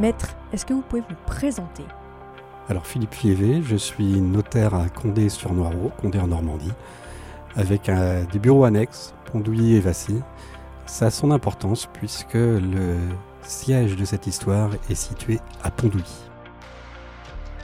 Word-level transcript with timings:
Maître, 0.00 0.34
est-ce 0.50 0.64
que 0.64 0.72
vous 0.72 0.80
pouvez 0.80 1.02
vous 1.02 1.14
présenter? 1.26 1.84
Alors 2.70 2.86
Philippe 2.86 3.12
Fievé, 3.12 3.60
je 3.62 3.76
suis 3.76 4.18
notaire 4.22 4.74
à 4.74 4.88
Condé-sur-Noireau, 4.88 5.92
Condé 6.00 6.18
en 6.18 6.28
Normandie, 6.28 6.72
avec 7.54 7.90
des 8.32 8.38
bureaux 8.38 8.64
annexes, 8.64 9.12
Pondouilly 9.26 9.74
et 9.74 9.80
Vassy. 9.80 10.22
Ça 10.86 11.06
a 11.06 11.10
son 11.10 11.30
importance 11.30 11.86
puisque 11.92 12.32
le 12.32 12.96
siège 13.42 13.94
de 13.94 14.06
cette 14.06 14.26
histoire 14.26 14.70
est 14.88 14.94
situé 14.94 15.38
à 15.62 15.70
Pondouilly. 15.70 16.24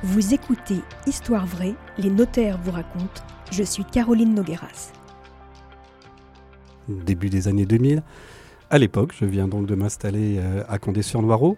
Vous 0.02 0.34
écoutez 0.34 0.82
Histoire 1.06 1.46
vraie, 1.46 1.74
les 1.96 2.10
notaires 2.10 2.58
vous 2.62 2.72
racontent. 2.72 3.22
Je 3.50 3.62
suis 3.62 3.84
Caroline 3.86 4.34
Nogueras. 4.34 4.92
Début 6.88 7.30
des 7.30 7.48
années 7.48 7.64
2000, 7.64 8.02
à 8.68 8.78
l'époque, 8.78 9.14
je 9.18 9.24
viens 9.24 9.48
donc 9.48 9.66
de 9.66 9.74
m'installer 9.74 10.36
euh, 10.38 10.64
à 10.68 10.78
Condé-sur-Noireau. 10.78 11.56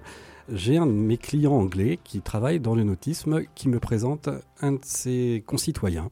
J'ai 0.51 0.79
un 0.79 0.87
de 0.87 0.93
mes 0.93 1.19
clients 1.19 1.53
anglais 1.53 1.99
qui 2.03 2.23
travaille 2.23 2.59
dans 2.59 2.75
le 2.75 2.83
nautisme 2.83 3.43
qui 3.55 3.69
me 3.69 3.79
présente 3.79 4.31
un 4.63 4.73
de 4.73 4.81
ses 4.83 5.45
concitoyens 5.47 6.11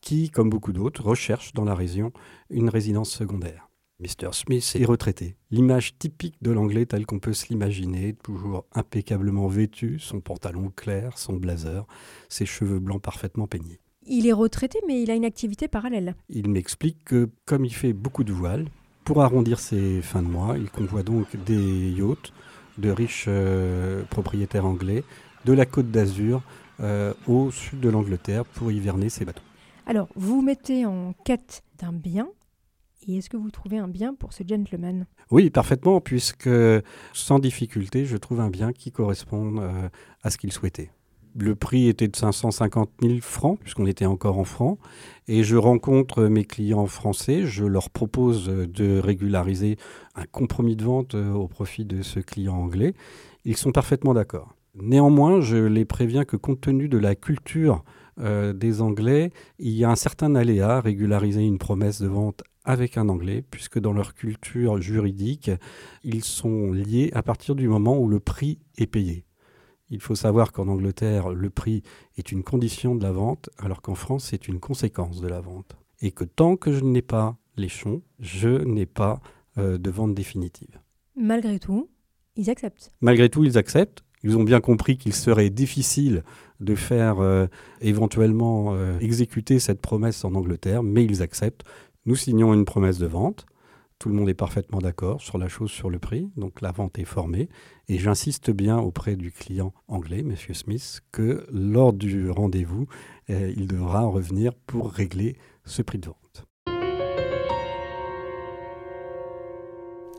qui, 0.00 0.30
comme 0.30 0.50
beaucoup 0.50 0.72
d'autres, 0.72 1.02
recherche 1.02 1.52
dans 1.52 1.64
la 1.64 1.74
région 1.74 2.12
une 2.48 2.68
résidence 2.68 3.10
secondaire. 3.10 3.68
Mr. 3.98 4.32
Smith 4.32 4.76
est 4.78 4.84
retraité. 4.84 5.34
L'image 5.50 5.98
typique 5.98 6.36
de 6.42 6.52
l'anglais 6.52 6.86
tel 6.86 7.06
qu'on 7.06 7.18
peut 7.18 7.32
se 7.32 7.48
l'imaginer, 7.48 8.14
toujours 8.22 8.66
impeccablement 8.72 9.48
vêtu, 9.48 9.98
son 9.98 10.20
pantalon 10.20 10.72
clair, 10.74 11.18
son 11.18 11.34
blazer, 11.34 11.84
ses 12.28 12.46
cheveux 12.46 12.78
blancs 12.78 13.02
parfaitement 13.02 13.48
peignés. 13.48 13.80
Il 14.06 14.28
est 14.28 14.32
retraité, 14.32 14.78
mais 14.86 15.02
il 15.02 15.10
a 15.10 15.14
une 15.14 15.24
activité 15.24 15.66
parallèle. 15.66 16.14
Il 16.28 16.48
m'explique 16.48 17.02
que, 17.04 17.30
comme 17.46 17.64
il 17.64 17.74
fait 17.74 17.92
beaucoup 17.92 18.22
de 18.22 18.32
voiles, 18.32 18.66
pour 19.04 19.22
arrondir 19.22 19.58
ses 19.58 20.02
fins 20.02 20.22
de 20.22 20.28
mois, 20.28 20.56
il 20.56 20.70
convoit 20.70 21.02
donc 21.02 21.36
des 21.44 21.90
yachts 21.90 22.32
de 22.82 22.90
riches 22.90 23.24
euh, 23.28 24.02
propriétaires 24.10 24.66
anglais 24.66 25.04
de 25.46 25.54
la 25.54 25.64
côte 25.64 25.90
d'Azur 25.90 26.42
euh, 26.80 27.14
au 27.26 27.50
sud 27.50 27.80
de 27.80 27.88
l'Angleterre 27.88 28.44
pour 28.44 28.70
hiverner 28.70 29.08
ses 29.08 29.24
bateaux. 29.24 29.42
Alors, 29.86 30.08
vous 30.14 30.36
vous 30.36 30.42
mettez 30.42 30.84
en 30.84 31.14
quête 31.24 31.62
d'un 31.78 31.92
bien 31.92 32.28
et 33.06 33.16
est-ce 33.16 33.30
que 33.30 33.36
vous 33.36 33.50
trouvez 33.50 33.78
un 33.78 33.88
bien 33.88 34.14
pour 34.14 34.32
ce 34.32 34.44
gentleman? 34.46 35.06
Oui, 35.30 35.50
parfaitement, 35.50 36.00
puisque 36.00 36.50
sans 37.12 37.38
difficulté, 37.38 38.04
je 38.04 38.16
trouve 38.16 38.40
un 38.40 38.50
bien 38.50 38.72
qui 38.72 38.92
correspond 38.92 39.56
euh, 39.58 39.88
à 40.22 40.30
ce 40.30 40.38
qu'il 40.38 40.52
souhaitait. 40.52 40.90
Le 41.38 41.54
prix 41.54 41.88
était 41.88 42.08
de 42.08 42.16
550 42.16 42.90
000 43.00 43.14
francs, 43.20 43.58
puisqu'on 43.60 43.86
était 43.86 44.06
encore 44.06 44.38
en 44.38 44.44
francs. 44.44 44.78
Et 45.28 45.44
je 45.44 45.56
rencontre 45.56 46.24
mes 46.24 46.44
clients 46.44 46.86
français, 46.86 47.46
je 47.46 47.64
leur 47.64 47.90
propose 47.90 48.46
de 48.46 48.98
régulariser 48.98 49.76
un 50.14 50.24
compromis 50.26 50.76
de 50.76 50.84
vente 50.84 51.14
euh, 51.14 51.32
au 51.32 51.48
profit 51.48 51.84
de 51.84 52.02
ce 52.02 52.20
client 52.20 52.54
anglais. 52.54 52.94
Ils 53.44 53.56
sont 53.56 53.72
parfaitement 53.72 54.14
d'accord. 54.14 54.54
Néanmoins, 54.74 55.40
je 55.40 55.56
les 55.56 55.84
préviens 55.84 56.24
que 56.24 56.36
compte 56.36 56.60
tenu 56.60 56.88
de 56.88 56.98
la 56.98 57.14
culture 57.14 57.84
euh, 58.20 58.52
des 58.52 58.80
Anglais, 58.80 59.32
il 59.58 59.72
y 59.72 59.84
a 59.84 59.90
un 59.90 59.96
certain 59.96 60.34
aléa 60.34 60.80
régulariser 60.80 61.42
une 61.42 61.58
promesse 61.58 62.00
de 62.00 62.08
vente 62.08 62.42
avec 62.64 62.96
un 62.96 63.08
Anglais, 63.08 63.42
puisque 63.50 63.78
dans 63.78 63.92
leur 63.92 64.14
culture 64.14 64.80
juridique, 64.80 65.50
ils 66.04 66.24
sont 66.24 66.72
liés 66.72 67.10
à 67.14 67.22
partir 67.22 67.54
du 67.54 67.68
moment 67.68 67.98
où 67.98 68.08
le 68.08 68.20
prix 68.20 68.58
est 68.78 68.86
payé. 68.86 69.24
Il 69.92 70.00
faut 70.00 70.14
savoir 70.14 70.52
qu'en 70.52 70.68
Angleterre, 70.68 71.30
le 71.30 71.50
prix 71.50 71.82
est 72.16 72.32
une 72.32 72.42
condition 72.42 72.94
de 72.94 73.02
la 73.02 73.12
vente, 73.12 73.50
alors 73.58 73.82
qu'en 73.82 73.94
France, 73.94 74.28
c'est 74.30 74.48
une 74.48 74.58
conséquence 74.58 75.20
de 75.20 75.28
la 75.28 75.40
vente. 75.40 75.76
Et 76.00 76.10
que 76.10 76.24
tant 76.24 76.56
que 76.56 76.72
je 76.72 76.82
n'ai 76.82 77.02
pas 77.02 77.36
les 77.56 77.68
chons, 77.68 78.02
je 78.18 78.48
n'ai 78.64 78.86
pas 78.86 79.20
euh, 79.58 79.76
de 79.76 79.90
vente 79.90 80.14
définitive. 80.14 80.80
Malgré 81.14 81.58
tout, 81.58 81.90
ils 82.36 82.48
acceptent. 82.48 82.90
Malgré 83.02 83.28
tout, 83.28 83.44
ils 83.44 83.58
acceptent. 83.58 84.02
Ils 84.24 84.36
ont 84.38 84.44
bien 84.44 84.60
compris 84.60 84.96
qu'il 84.96 85.12
serait 85.12 85.50
difficile 85.50 86.24
de 86.60 86.74
faire 86.74 87.20
euh, 87.20 87.46
éventuellement 87.82 88.72
euh, 88.72 88.98
exécuter 89.00 89.58
cette 89.58 89.82
promesse 89.82 90.24
en 90.24 90.34
Angleterre, 90.34 90.82
mais 90.82 91.04
ils 91.04 91.22
acceptent 91.22 91.64
nous 92.04 92.16
signons 92.16 92.52
une 92.52 92.64
promesse 92.64 92.98
de 92.98 93.06
vente. 93.06 93.46
Tout 94.02 94.08
le 94.08 94.16
monde 94.16 94.28
est 94.28 94.34
parfaitement 94.34 94.80
d'accord 94.80 95.20
sur 95.20 95.38
la 95.38 95.46
chose, 95.46 95.70
sur 95.70 95.88
le 95.88 96.00
prix. 96.00 96.28
Donc 96.36 96.60
la 96.60 96.72
vente 96.72 96.98
est 96.98 97.04
formée. 97.04 97.48
Et 97.86 97.98
j'insiste 97.98 98.50
bien 98.50 98.76
auprès 98.80 99.14
du 99.14 99.30
client 99.30 99.72
anglais, 99.86 100.24
M. 100.28 100.34
Smith, 100.34 101.02
que 101.12 101.46
lors 101.52 101.92
du 101.92 102.28
rendez-vous, 102.28 102.88
euh, 103.30 103.52
il 103.56 103.68
devra 103.68 104.02
revenir 104.02 104.54
pour 104.54 104.90
régler 104.90 105.36
ce 105.64 105.82
prix 105.82 105.98
de 105.98 106.08
vente. 106.08 106.46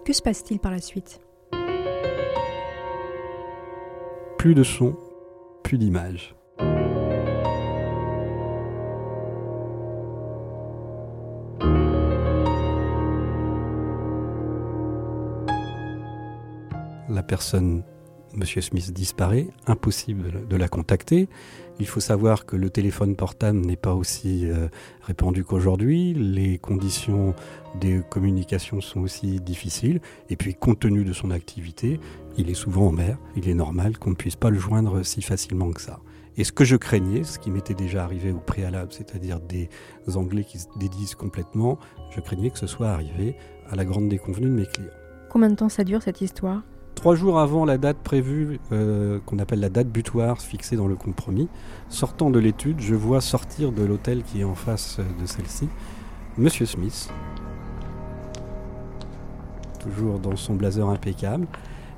Que 0.05 0.13
se 0.13 0.21
passe-t-il 0.21 0.61
par 0.61 0.71
la 0.71 0.79
suite? 0.79 1.19
Plus 4.38 4.55
de 4.55 4.63
son, 4.63 4.95
plus 5.61 5.77
d'image. 5.77 6.38
La 17.13 17.24
personne, 17.24 17.84
M. 18.35 18.44
Smith, 18.44 18.91
disparaît, 18.91 19.47
impossible 19.68 20.47
de 20.47 20.56
la 20.56 20.68
contacter. 20.68 21.29
Il 21.79 21.88
faut 21.88 22.00
savoir 22.00 22.46
que 22.46 22.56
le 22.56 22.69
téléphone 22.69 23.16
portable 23.16 23.59
n'est 23.59 23.75
pas 23.78 23.94
aussi 23.94 24.46
euh, 24.46 24.68
répandu 25.01 25.44
qu'aujourd'hui, 25.44 26.13
les 26.13 26.57
conditions 26.57 27.34
de 27.79 28.01
communication 28.01 28.81
sont 28.81 29.01
aussi 29.01 29.40
difficiles, 29.40 30.01
et 30.29 30.35
puis 30.35 30.53
compte 30.53 30.79
tenu 30.79 31.03
de 31.03 31.13
son 31.13 31.31
activité, 31.31 32.00
il 32.38 32.50
est 32.50 32.56
souvent 32.56 32.88
en 32.88 32.91
mer, 32.91 33.18
il 33.35 33.47
est 33.47 33.53
normal 33.53 33.97
qu'on 33.97 34.12
ne 34.12 34.16
puisse 34.16 34.35
pas 34.35 34.50
le 34.50 34.59
joindre 34.59 35.03
si 35.03 35.22
facilement 35.22 35.72
que 35.72 35.81
ça. 35.81 36.00
Et 36.35 36.44
ce 36.44 36.51
que 36.51 36.66
je 36.66 36.75
craignais, 36.75 37.24
ce 37.24 37.38
qui 37.38 37.51
m'était 37.51 37.75
déjà 37.75 38.03
arrivé 38.03 38.31
au 38.31 38.40
préalable, 38.40 38.91
c'est-à-dire 38.91 39.40
des 39.40 39.69
Anglais 40.16 40.44
qui 40.44 40.57
se 40.57 40.68
dédisent 40.80 41.13
complètement, 41.13 41.78
je 42.09 42.22
craignais 42.22 42.50
que 42.50 42.57
ce 42.57 42.66
soit 42.66 42.90
arrivé 42.90 43.35
à 43.69 43.75
la 43.75 43.85
grande 43.85 44.09
déconvenue 44.09 44.47
de 44.47 44.56
mes 44.56 44.66
clients. 44.66 44.90
Combien 45.30 45.50
de 45.50 45.56
temps 45.56 45.69
ça 45.69 45.84
dure 45.84 46.01
cette 46.01 46.22
histoire? 46.22 46.63
Trois 47.03 47.16
jours 47.16 47.38
avant 47.38 47.66
la 47.66 47.78
date 47.78 47.97
prévue, 47.97 48.62
euh, 48.72 49.19
qu'on 49.25 49.38
appelle 49.38 49.59
la 49.59 49.68
date 49.68 49.90
butoir 49.90 50.40
fixée 50.40 50.78
dans 50.78 50.88
le 50.88 50.96
compromis, 50.96 51.50
sortant 51.90 52.30
de 52.30 52.40
l'étude, 52.40 52.80
je 52.80 52.96
vois 52.96 53.19
sortir 53.19 53.74
de 53.74 53.84
l'hôtel 53.84 54.24
qui 54.24 54.40
est 54.40 54.46
en 54.46 54.56
face 54.56 55.02
de 55.19 55.25
celle-ci, 55.25 55.68
Monsieur 56.38 56.66
Smith, 56.66 57.12
toujours 59.81 60.18
dans 60.18 60.38
son 60.38 60.56
blazer 60.56 60.88
impeccable, 60.88 61.46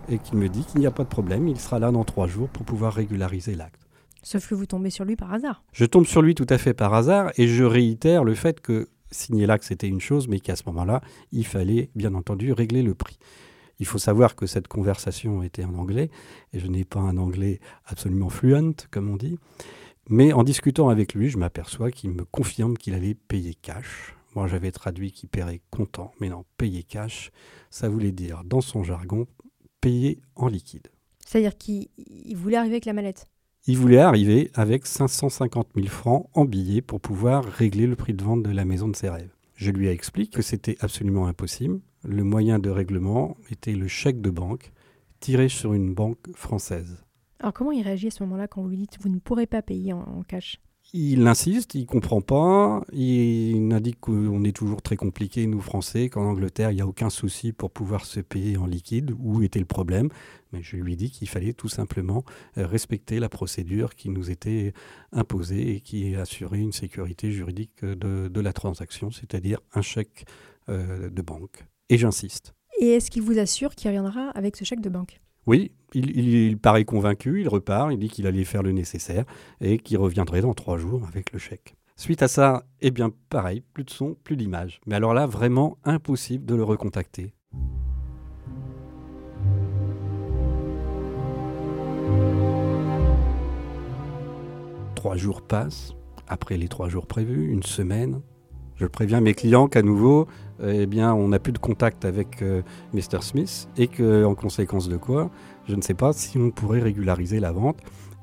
et 0.10 0.18
qui 0.18 0.36
me 0.36 0.50
dit 0.50 0.66
qu'il 0.66 0.80
n'y 0.80 0.88
a 0.88 0.92
pas 0.92 1.04
de 1.04 1.10
problème, 1.10 1.48
il 1.48 1.60
sera 1.60 1.78
là 1.78 1.92
dans 1.92 2.04
trois 2.04 2.26
jours 2.26 2.50
pour 2.50 2.66
pouvoir 2.66 2.92
régulariser 2.92 3.54
l'acte. 3.54 3.88
Sauf 4.24 4.50
que 4.50 4.56
vous 4.56 4.66
tombez 4.66 4.90
sur 4.90 5.06
lui 5.06 5.16
par 5.16 5.32
hasard. 5.32 5.64
Je 5.72 5.86
tombe 5.86 6.08
sur 6.08 6.24
lui 6.24 6.34
tout 6.34 6.48
à 6.50 6.58
fait 6.58 6.74
par 6.74 6.96
hasard, 6.96 7.30
et 7.38 7.48
je 7.48 7.64
réitère 7.64 8.24
le 8.24 8.34
fait 8.34 8.60
que 8.60 8.90
signer 9.12 9.46
l'acte 9.46 9.66
c'était 9.66 9.88
une 9.88 10.02
chose, 10.02 10.28
mais 10.28 10.40
qu'à 10.40 10.56
ce 10.56 10.64
moment-là, 10.66 11.02
il 11.32 11.46
fallait 11.46 11.92
bien 11.94 12.16
entendu 12.16 12.54
régler 12.54 12.82
le 12.82 12.96
prix. 12.96 13.20
Il 13.80 13.86
faut 13.86 13.98
savoir 13.98 14.36
que 14.36 14.46
cette 14.46 14.68
conversation 14.68 15.44
était 15.44 15.66
en 15.66 15.76
anglais, 15.76 16.10
et 16.54 16.60
je 16.60 16.68
n'ai 16.68 16.86
pas 16.86 17.00
un 17.00 17.18
anglais 17.18 17.60
absolument 17.86 18.30
fluent, 18.30 18.76
comme 18.92 19.10
on 19.10 19.18
dit. 19.18 19.38
Mais 20.10 20.34
en 20.34 20.44
discutant 20.44 20.90
avec 20.90 21.14
lui, 21.14 21.30
je 21.30 21.38
m'aperçois 21.38 21.92
qu'il 21.92 22.12
me 22.12 22.26
confirme 22.26 22.78
qu'il 22.78 22.94
allait 22.94 23.16
payer 23.16 23.54
cash. 23.54 24.16
Moi, 24.36 24.48
j'avais 24.48 24.72
traduit 24.72 25.12
qu'il 25.12 25.30
paierait 25.30 25.62
comptant, 25.72 26.14
mais 26.20 26.30
non, 26.30 26.46
payer 26.58 26.84
cash, 26.84 27.32
ça 27.70 27.90
voulait 27.90 28.12
dire, 28.12 28.44
dans 28.46 28.62
son 28.62 28.84
jargon, 28.84 29.28
payer 29.82 30.20
en 30.36 30.48
liquide. 30.48 30.90
C'est-à-dire 31.26 31.58
qu'il 31.58 31.88
voulait 32.36 32.58
arriver 32.58 32.76
avec 32.76 32.86
la 32.86 32.94
mallette? 32.94 33.28
Il 33.68 33.80
voulait 33.80 33.98
arriver 33.98 34.52
avec 34.54 34.86
550 34.86 35.70
000 35.76 35.88
francs 35.88 36.30
en 36.34 36.46
billets 36.46 36.82
pour 36.82 37.02
pouvoir 37.02 37.44
régler 37.44 37.88
le 37.88 37.96
prix 37.96 38.14
de 38.14 38.24
vente 38.24 38.44
de 38.44 38.52
la 38.52 38.64
maison 38.64 38.88
de 38.88 38.96
ses 38.96 39.10
rêves. 39.10 39.34
Je 39.56 39.72
lui 39.72 39.88
ai 39.88 39.92
expliqué 39.92 40.36
que 40.36 40.44
c'était 40.44 40.78
absolument 40.82 41.26
impossible, 41.26 41.80
le 42.08 42.24
moyen 42.24 42.60
de 42.60 42.70
règlement 42.70 43.38
était 43.50 43.74
le 43.74 43.88
chèque 43.88 44.22
de 44.22 44.30
banque 44.30 44.72
tiré 45.20 45.50
sur 45.50 45.74
une 45.74 45.94
banque 45.94 46.34
française. 46.36 47.04
Alors 47.40 47.54
comment 47.54 47.72
il 47.72 47.84
réagit 47.84 48.08
à 48.08 48.12
ce 48.12 48.24
moment-là 48.24 48.48
quand 48.48 48.62
vous 48.62 48.70
lui 48.70 48.78
dites 48.78 48.98
vous 49.02 49.10
ne 49.10 49.20
pourrez 49.20 49.46
pas 49.46 49.62
payer 49.62 49.94
en, 49.94 50.24
cash? 50.28 50.60
Il 50.94 51.26
insiste, 51.28 51.74
il 51.74 51.88
comprend 51.88 52.22
pas, 52.22 52.84
il 52.94 53.74
indique 53.74 54.00
qu'on 54.00 54.44
est 54.44 54.56
toujours 54.56 54.84
très 54.84 54.96
compliqué, 54.96 55.48
nous 55.48 55.60
Français, 55.60 56.10
qu'en 56.10 56.26
Angleterre, 56.26 56.72
il 56.72 56.76
n'y 56.76 56.82
a 56.82 56.88
aucun 56.88 57.10
souci 57.10 57.54
pour 57.54 57.72
pouvoir 57.72 58.06
se 58.06 58.20
payer 58.20 58.56
en 58.58 58.68
liquide. 58.68 59.12
Où 59.20 59.42
était 59.42 59.60
le 59.60 59.66
problème? 59.66 60.10
Mais 60.54 60.62
je 60.62 60.78
lui 60.78 60.96
dis 60.96 61.10
qu'il 61.10 61.28
fallait 61.28 61.54
tout 61.54 61.70
simplement 61.70 62.24
euh, 62.58 62.68
respecter 62.68 63.20
la 63.20 63.30
procédure 63.30 63.96
qui 63.96 64.10
nous 64.10 64.30
était 64.30 64.74
imposée 65.12 65.76
et 65.76 65.82
qui 65.82 66.16
assurait 66.16 66.60
une 66.60 66.72
sécurité 66.72 67.32
juridique 67.32 67.84
de, 67.84 68.40
la 68.40 68.54
transaction, 68.54 69.10
c'est-à-dire 69.10 69.60
un 69.74 69.82
chèque 69.82 70.26
euh, 70.70 71.10
de 71.10 71.22
banque 71.24 71.66
et 71.90 71.98
j'insiste. 71.98 72.54
Et 72.80 72.90
est-ce 72.90 73.10
qu'il 73.10 73.22
vous 73.22 73.40
assure 73.40 73.76
qu'il 73.76 73.90
reviendra 73.90 74.30
avec 74.32 74.56
ce 74.56 74.66
chèque 74.66 74.82
de 74.82 74.90
banque? 74.90 75.20
Oui, 75.48 75.72
il, 75.94 76.58
paraît 76.58 76.86
convaincu, 76.86 77.42
il 77.42 77.48
repart, 77.48 77.92
il 77.92 78.00
dit 78.00 78.10
qu'il 78.10 78.26
allait 78.26 78.44
faire 78.44 78.64
le 78.64 78.72
nécessaire 78.72 79.26
et 79.62 79.78
qu'il 79.78 79.98
reviendrait 79.98 80.42
dans 80.42 80.54
trois 80.54 80.78
jours 80.78 81.06
avec 81.08 81.32
le 81.32 81.40
chèque. 81.40 81.76
Suite 81.96 82.24
à 82.24 82.28
ça, 82.28 82.64
eh 82.82 82.92
bien 82.92 83.12
pareil, 83.30 83.62
plus 83.74 83.84
de 83.84 83.90
son, 83.90 84.16
plus 84.16 84.36
d'image. 84.36 84.82
Mais 84.86 84.96
alors 84.96 85.14
là, 85.14 85.28
vraiment 85.28 85.78
impossible 85.84 86.46
de 86.46 86.56
le 86.56 86.64
recontacter. 86.64 87.34
Trois 94.96 95.16
jours 95.16 95.44
passent, 95.44 95.94
après 96.28 96.58
les 96.58 96.68
trois 96.68 96.90
jours 96.90 97.06
prévus, 97.06 97.52
une 97.52 97.64
semaine, 97.64 98.22
je 98.76 98.86
préviens 98.86 99.22
mes 99.22 99.34
clients 99.34 99.68
qu'à 99.68 99.82
nouveau, 99.82 100.28
eh 100.64 100.86
bien, 100.86 101.14
on 101.14 101.30
n'a 101.30 101.40
plus 101.40 101.54
de 101.54 101.58
contact 101.58 102.06
avec 102.06 102.42
euh, 102.42 102.62
Mr. 102.94 103.22
Smith 103.22 103.70
et 103.78 103.88
qu'en 103.88 104.36
conséquence 104.36 104.90
de 104.90 104.98
quoi, 104.98 105.32
je 105.68 105.76
ne 105.76 105.82
sais 105.82 105.94
pas 105.94 106.14
si 106.14 106.38
on 106.38 106.52
pourrait 106.52 106.82
régulariser 106.82 107.40
la 107.40 107.52
vente 107.52 107.78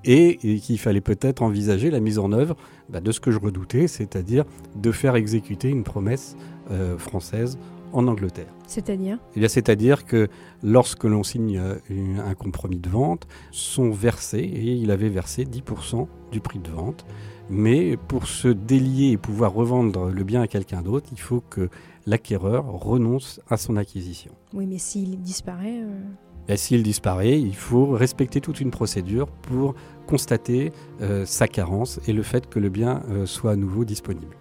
et, 0.05 0.37
qu'il 0.59 0.79
fallait 0.79 1.01
peut-être 1.01 1.43
envisager 1.43 1.91
la 1.91 2.01
mise 2.01 2.19
en 2.19 2.33
œuvre 2.33 2.57
bah, 2.89 3.01
de 3.01 3.13
ce 3.13 3.21
que 3.21 3.31
je 3.31 3.39
redoutais, 3.39 3.87
c'est-à-dire 3.87 4.45
de 4.77 4.93
faire 4.93 5.17
exécuter 5.17 5.69
une 5.69 5.85
promesse 5.85 6.37
euh, 6.71 6.99
française 6.99 7.59
en 7.93 8.07
Angleterre. 8.07 8.53
C'est-à-dire? 8.67 9.19
Eh 9.37 9.49
C'est-à-dire 9.49 10.05
que 10.05 10.29
lorsque 10.63 11.05
l'on 11.05 11.23
signe 11.23 11.59
euh, 11.59 11.77
un 12.25 12.35
compromis 12.35 12.79
de 12.79 12.89
vente, 12.89 13.27
sont 13.51 13.91
versés, 13.91 14.39
et 14.39 14.73
il 14.73 14.91
avait 14.91 15.09
versé 15.09 15.45
10% 15.45 16.07
du 16.31 16.41
prix 16.41 16.59
de 16.59 16.71
vente, 16.71 17.05
mais 17.51 17.97
pour 17.97 18.27
se 18.27 18.49
délier 18.49 19.13
et 19.13 19.17
pouvoir 19.19 19.53
revendre 19.53 20.09
le 20.09 20.25
bien 20.25 20.43
à 20.43 20.47
quelqu'un 20.47 20.83
d'autre, 20.83 21.11
il 21.13 21.21
faut 21.21 21.43
que 21.51 21.69
l'acquéreur 22.07 22.67
renonce 22.67 23.41
à 23.49 23.57
son 23.57 23.77
acquisition. 23.77 24.33
Oui, 24.55 24.67
mais 24.67 24.79
s'il 24.79 25.21
disparaît... 25.21 25.83
Euh, 25.83 26.01
et 26.49 26.57
s'il 26.57 26.83
disparaît, 26.83 27.39
il 27.39 27.55
faut 27.55 27.91
respecter 27.91 28.41
toute 28.41 28.61
une 28.61 28.71
procédure 28.71 29.29
pour 29.29 29.75
constater 30.07 30.73
euh, 31.01 31.25
sa 31.25 31.47
carence 31.47 32.01
et 32.09 32.13
le 32.13 32.23
fait 32.23 32.49
que 32.49 32.59
le 32.59 32.69
bien 32.69 33.03
euh, 33.11 33.27
soit 33.27 33.53
à 33.53 33.57
nouveau 33.57 33.85
disponible. 33.85 34.37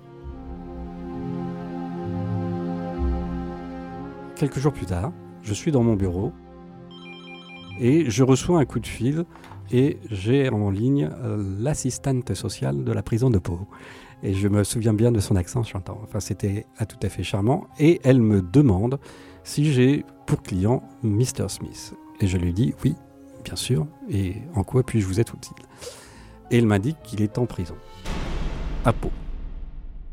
Quelques 4.42 4.58
jours 4.58 4.74
plus 4.74 4.88
tard, 4.88 5.14
je 5.44 5.54
suis 5.54 5.72
dans 5.72 5.84
mon 5.84 5.94
bureau 5.94 6.32
et 7.80 8.10
je 8.10 8.24
reçois 8.24 8.58
un 8.58 8.66
coup 8.66 8.80
de 8.80 8.88
fil 8.88 9.26
et 9.70 10.00
j'ai 10.10 10.50
en 10.50 10.72
ligne 10.72 11.12
euh, 11.22 11.58
l'assistante 11.60 12.34
sociale 12.34 12.84
de 12.84 12.92
la 12.92 13.04
prison 13.04 13.30
de 13.30 13.38
Pau. 13.38 13.68
Et 14.24 14.34
je 14.34 14.48
me 14.48 14.64
souviens 14.64 14.96
bien 14.96 15.12
de 15.12 15.20
son 15.20 15.36
accent 15.36 15.62
chantant. 15.62 16.00
Enfin, 16.04 16.20
c'était 16.20 16.66
tout 16.90 16.98
à 17.04 17.10
fait 17.10 17.22
charmant. 17.22 17.68
Et 17.78 18.02
elle 18.04 18.20
me 18.20 18.42
demande 18.42 19.00
si 19.44 19.72
j'ai 19.72 20.06
pour 20.26 20.42
client 20.42 20.82
Mr. 21.04 21.48
Smith. 21.48 21.94
Et 22.20 22.26
je 22.26 22.40
lui 22.40 22.52
dis 22.52 22.74
oui, 22.84 22.96
bien 23.46 23.56
sûr, 23.56 23.86
et 24.10 24.38
en 24.56 24.64
quoi 24.64 24.82
puis-je 24.82 25.06
vous 25.06 25.20
être 25.20 25.36
utile? 25.36 25.68
Et 26.50 26.58
elle 26.58 26.66
m'indique 26.66 26.98
qu'il 27.04 27.22
est 27.22 27.38
en 27.38 27.46
prison, 27.46 27.76
à 28.86 28.92
Pau. 28.92 29.12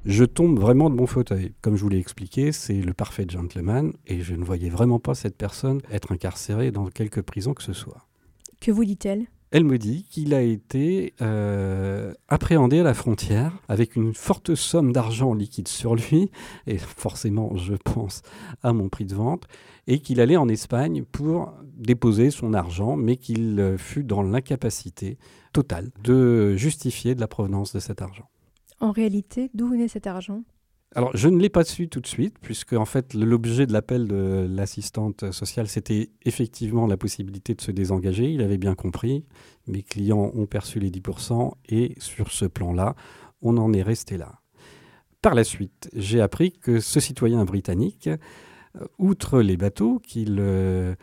Je 0.08 0.24
tombe 0.24 0.58
vraiment 0.58 0.88
de 0.88 0.94
mon 0.94 1.06
fauteuil. 1.06 1.52
Comme 1.60 1.76
je 1.76 1.82
vous 1.82 1.90
l'ai 1.90 1.98
expliqué, 1.98 2.50
c'est 2.50 2.80
le 2.80 2.94
parfait 2.94 3.26
gentleman, 3.28 3.92
et 4.06 4.22
je 4.22 4.34
ne 4.34 4.42
voyais 4.42 4.70
vraiment 4.70 4.98
pas 4.98 5.14
cette 5.14 5.36
personne 5.36 5.82
être 5.92 6.12
incarcérée 6.12 6.70
dans 6.70 6.86
quelque 6.86 7.20
prison 7.20 7.52
que 7.52 7.62
ce 7.62 7.74
soit. 7.74 8.06
Que 8.58 8.70
vous 8.70 8.86
dit-elle? 8.86 9.26
Elle 9.50 9.64
me 9.64 9.76
dit 9.76 10.06
qu'il 10.10 10.32
a 10.32 10.40
été 10.40 11.12
euh, 11.20 12.14
appréhendé 12.28 12.78
à 12.78 12.84
la 12.84 12.94
frontière 12.94 13.52
avec 13.68 13.96
une 13.96 14.14
forte 14.14 14.54
somme 14.54 14.92
d'argent 14.92 15.34
liquide 15.34 15.68
sur 15.68 15.94
lui, 15.94 16.30
et 16.66 16.78
forcément 16.78 17.54
je 17.58 17.74
pense 17.74 18.22
à 18.62 18.72
mon 18.72 18.88
prix 18.88 19.04
de 19.04 19.14
vente, 19.14 19.44
et 19.86 19.98
qu'il 19.98 20.22
allait 20.22 20.38
en 20.38 20.48
Espagne 20.48 21.04
pour 21.04 21.52
déposer 21.76 22.30
son 22.30 22.54
argent, 22.54 22.96
mais 22.96 23.18
qu'il 23.18 23.60
euh, 23.60 23.76
fut 23.76 24.04
dans 24.04 24.22
l'incapacité 24.22 25.18
totale 25.52 25.90
de 26.02 26.56
justifier 26.56 27.14
de 27.14 27.20
la 27.20 27.28
provenance 27.28 27.74
de 27.74 27.78
cet 27.78 28.00
argent. 28.00 28.30
En 28.80 28.92
réalité, 28.92 29.50
d'où 29.54 29.68
venait 29.68 29.88
cet 29.88 30.06
argent? 30.06 30.42
Alors, 30.94 31.14
je 31.14 31.28
ne 31.28 31.38
l'ai 31.38 31.50
pas 31.50 31.64
su 31.64 31.88
tout 31.88 32.00
de 32.00 32.06
suite, 32.06 32.36
puisque 32.40 32.72
en 32.72 32.86
fait, 32.86 33.12
l'objet 33.12 33.66
de 33.66 33.72
l'appel 33.72 34.08
de 34.08 34.46
l'assistante 34.48 35.30
sociale, 35.32 35.68
c'était 35.68 36.10
effectivement 36.24 36.86
la 36.86 36.96
possibilité 36.96 37.54
de 37.54 37.60
se 37.60 37.70
désengager. 37.70 38.32
Il 38.32 38.40
avait 38.40 38.56
bien 38.56 38.74
compris. 38.74 39.24
Mes 39.66 39.82
clients 39.82 40.30
ont 40.34 40.46
perçu 40.46 40.78
les 40.78 40.90
10%, 40.90 41.52
et 41.68 41.94
sur 41.98 42.32
ce 42.32 42.46
plan-là, 42.46 42.94
on 43.42 43.58
en 43.58 43.72
est 43.72 43.82
resté 43.82 44.16
là. 44.16 44.40
Par 45.20 45.34
la 45.34 45.44
suite, 45.44 45.90
j'ai 45.94 46.20
appris 46.20 46.52
que 46.52 46.80
ce 46.80 47.00
citoyen 47.00 47.44
britannique, 47.44 48.08
euh, 48.08 48.86
outre 48.98 49.40
les 49.40 49.56
bateaux 49.56 49.98
qu'il 49.98 50.36
euh, 50.38 50.94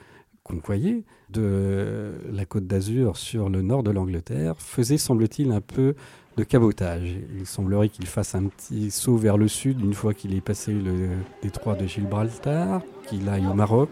convoyait 0.43 1.03
de 1.29 2.13
la 2.31 2.45
côte 2.45 2.65
d'Azur 2.65 3.17
sur 3.17 3.49
le 3.49 3.61
nord 3.61 3.83
de 3.83 3.91
l'Angleterre, 3.91 4.55
faisait, 4.59 4.97
semble-t-il, 4.97 5.51
un 5.51 5.61
peu 5.61 5.95
de 6.37 6.43
cabotage. 6.43 7.15
Il 7.37 7.45
semblerait 7.45 7.89
qu'il 7.89 8.07
fasse 8.07 8.35
un 8.35 8.45
petit 8.45 8.91
saut 8.91 9.17
vers 9.17 9.37
le 9.37 9.47
sud 9.47 9.81
une 9.81 9.93
fois 9.93 10.13
qu'il 10.13 10.35
est 10.35 10.41
passé 10.41 10.73
le 10.73 11.09
détroit 11.41 11.75
de 11.75 11.85
Gibraltar, 11.85 12.81
qu'il 13.07 13.29
aille 13.29 13.47
au 13.47 13.53
Maroc. 13.53 13.89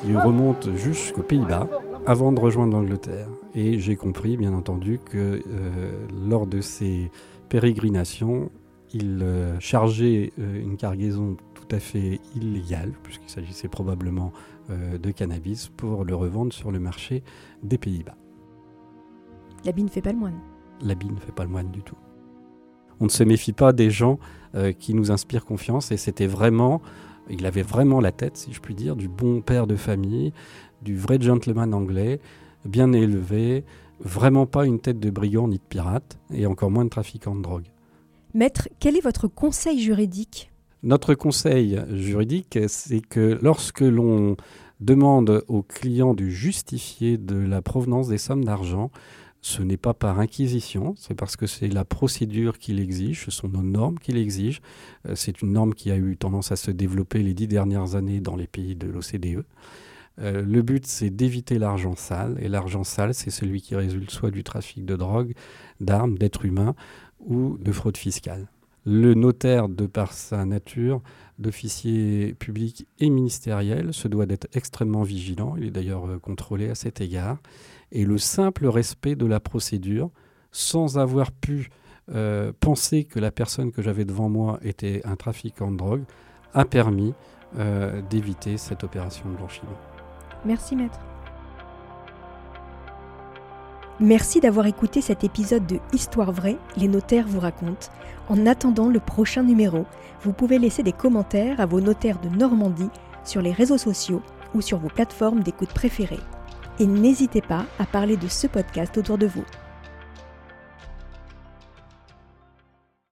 Qu'il 0.00 0.18
remonte 0.18 0.74
jusqu'aux 0.76 1.22
Pays-Bas 1.22 1.68
avant 2.06 2.32
de 2.32 2.40
rejoindre 2.40 2.72
l'Angleterre. 2.76 3.28
Et 3.54 3.78
j'ai 3.78 3.96
compris, 3.96 4.36
bien 4.36 4.52
entendu, 4.52 4.98
que 4.98 5.42
euh, 5.46 6.06
lors 6.28 6.46
de 6.46 6.60
ces 6.60 7.10
pérégrinations, 7.48 8.50
il 8.94 9.20
euh, 9.22 9.58
chargeait 9.60 10.32
euh, 10.38 10.62
une 10.62 10.76
cargaison 10.76 11.36
à 11.72 11.80
fait 11.80 12.20
illégale, 12.34 12.92
puisqu'il 13.02 13.28
s'agissait 13.28 13.68
probablement 13.68 14.32
euh, 14.70 14.98
de 14.98 15.10
cannabis 15.10 15.68
pour 15.76 16.04
le 16.04 16.14
revendre 16.14 16.52
sur 16.52 16.70
le 16.70 16.78
marché 16.78 17.22
des 17.62 17.78
Pays-Bas. 17.78 18.16
L'habit 19.64 19.84
ne 19.84 19.88
fait 19.88 20.02
pas 20.02 20.12
le 20.12 20.18
moine. 20.18 20.40
L'habit 20.80 21.10
ne 21.10 21.18
fait 21.18 21.32
pas 21.32 21.44
le 21.44 21.50
moine 21.50 21.70
du 21.70 21.82
tout. 21.82 21.96
On 23.00 23.04
ne 23.04 23.10
se 23.10 23.24
méfie 23.24 23.52
pas 23.52 23.72
des 23.72 23.90
gens 23.90 24.18
euh, 24.54 24.72
qui 24.72 24.94
nous 24.94 25.10
inspirent 25.10 25.44
confiance 25.44 25.92
et 25.92 25.96
c'était 25.96 26.26
vraiment, 26.26 26.82
il 27.28 27.46
avait 27.46 27.62
vraiment 27.62 28.00
la 28.00 28.12
tête, 28.12 28.36
si 28.36 28.52
je 28.52 28.60
puis 28.60 28.74
dire, 28.74 28.96
du 28.96 29.08
bon 29.08 29.40
père 29.40 29.66
de 29.66 29.76
famille, 29.76 30.32
du 30.82 30.96
vrai 30.96 31.20
gentleman 31.20 31.74
anglais, 31.74 32.20
bien 32.64 32.92
élevé, 32.92 33.64
vraiment 34.00 34.46
pas 34.46 34.66
une 34.66 34.80
tête 34.80 35.00
de 35.00 35.10
brigand 35.10 35.48
ni 35.48 35.56
de 35.56 35.62
pirate 35.68 36.18
et 36.32 36.46
encore 36.46 36.70
moins 36.70 36.84
de 36.84 36.90
trafiquant 36.90 37.34
de 37.34 37.42
drogue. 37.42 37.66
Maître, 38.34 38.68
quel 38.78 38.96
est 38.96 39.02
votre 39.02 39.28
conseil 39.28 39.80
juridique 39.80 40.51
notre 40.82 41.14
conseil 41.14 41.80
juridique, 41.92 42.58
c'est 42.68 43.00
que 43.00 43.38
lorsque 43.42 43.80
l'on 43.80 44.36
demande 44.80 45.44
au 45.48 45.62
client 45.62 46.14
de 46.14 46.26
justifier 46.26 47.18
de 47.18 47.36
la 47.36 47.62
provenance 47.62 48.08
des 48.08 48.18
sommes 48.18 48.44
d'argent, 48.44 48.90
ce 49.44 49.60
n'est 49.62 49.76
pas 49.76 49.92
par 49.92 50.20
inquisition, 50.20 50.94
c'est 50.96 51.14
parce 51.14 51.36
que 51.36 51.48
c'est 51.48 51.68
la 51.68 51.84
procédure 51.84 52.58
qui 52.58 52.72
l'exige, 52.72 53.24
ce 53.24 53.32
sont 53.32 53.48
nos 53.48 53.62
normes 53.62 53.98
qui 53.98 54.12
l'exigent. 54.12 54.60
Euh, 55.08 55.14
c'est 55.16 55.42
une 55.42 55.52
norme 55.52 55.74
qui 55.74 55.90
a 55.90 55.96
eu 55.96 56.16
tendance 56.16 56.52
à 56.52 56.56
se 56.56 56.70
développer 56.70 57.22
les 57.22 57.34
dix 57.34 57.48
dernières 57.48 57.96
années 57.96 58.20
dans 58.20 58.36
les 58.36 58.46
pays 58.46 58.76
de 58.76 58.86
l'OCDE. 58.86 59.44
Euh, 60.20 60.42
le 60.42 60.62
but, 60.62 60.86
c'est 60.86 61.10
d'éviter 61.10 61.58
l'argent 61.58 61.96
sale, 61.96 62.38
et 62.40 62.48
l'argent 62.48 62.84
sale, 62.84 63.14
c'est 63.14 63.30
celui 63.30 63.60
qui 63.62 63.74
résulte 63.74 64.10
soit 64.10 64.30
du 64.30 64.44
trafic 64.44 64.84
de 64.84 64.94
drogue, 64.94 65.34
d'armes, 65.80 66.16
d'êtres 66.16 66.44
humains 66.44 66.76
ou 67.18 67.58
de 67.58 67.72
fraude 67.72 67.96
fiscale. 67.96 68.46
Le 68.84 69.14
notaire, 69.14 69.68
de 69.68 69.86
par 69.86 70.12
sa 70.12 70.44
nature 70.44 71.02
d'officier 71.38 72.34
public 72.34 72.86
et 72.98 73.10
ministériel, 73.10 73.92
se 73.92 74.08
doit 74.08 74.26
d'être 74.26 74.48
extrêmement 74.54 75.02
vigilant. 75.02 75.54
Il 75.56 75.66
est 75.66 75.70
d'ailleurs 75.70 76.06
euh, 76.06 76.18
contrôlé 76.18 76.68
à 76.68 76.74
cet 76.74 77.00
égard. 77.00 77.38
Et 77.90 78.04
le 78.04 78.18
simple 78.18 78.66
respect 78.66 79.14
de 79.14 79.26
la 79.26 79.40
procédure, 79.40 80.10
sans 80.50 80.98
avoir 80.98 81.30
pu 81.32 81.70
euh, 82.10 82.52
penser 82.58 83.04
que 83.04 83.20
la 83.20 83.30
personne 83.30 83.70
que 83.70 83.82
j'avais 83.82 84.04
devant 84.04 84.28
moi 84.28 84.58
était 84.62 85.02
un 85.04 85.16
trafiquant 85.16 85.70
de 85.70 85.76
drogue, 85.76 86.04
a 86.52 86.64
permis 86.64 87.14
euh, 87.58 88.02
d'éviter 88.10 88.56
cette 88.56 88.82
opération 88.82 89.28
de 89.30 89.36
blanchiment. 89.36 89.76
Merci 90.44 90.74
maître. 90.74 90.98
Merci 94.02 94.40
d'avoir 94.40 94.66
écouté 94.66 95.00
cet 95.00 95.22
épisode 95.22 95.64
de 95.64 95.78
Histoire 95.92 96.32
vraie, 96.32 96.56
les 96.76 96.88
notaires 96.88 97.28
vous 97.28 97.38
racontent. 97.38 97.86
En 98.28 98.46
attendant 98.46 98.88
le 98.88 98.98
prochain 98.98 99.44
numéro, 99.44 99.86
vous 100.22 100.32
pouvez 100.32 100.58
laisser 100.58 100.82
des 100.82 100.92
commentaires 100.92 101.60
à 101.60 101.66
vos 101.66 101.80
notaires 101.80 102.18
de 102.18 102.28
Normandie 102.28 102.90
sur 103.24 103.40
les 103.40 103.52
réseaux 103.52 103.78
sociaux 103.78 104.20
ou 104.54 104.60
sur 104.60 104.78
vos 104.78 104.88
plateformes 104.88 105.44
d'écoute 105.44 105.72
préférées. 105.72 106.18
Et 106.80 106.86
n'hésitez 106.86 107.42
pas 107.42 107.64
à 107.78 107.86
parler 107.86 108.16
de 108.16 108.26
ce 108.26 108.48
podcast 108.48 108.98
autour 108.98 109.18
de 109.18 109.28
vous. 109.28 109.44